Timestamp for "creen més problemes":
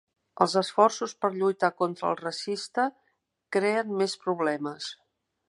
3.59-4.91